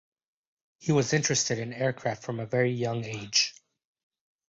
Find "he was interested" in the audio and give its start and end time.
0.79-1.59